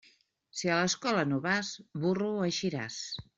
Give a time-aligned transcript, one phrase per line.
[0.61, 1.69] Si a l'escola no vas,
[2.07, 2.99] burro eixiràs.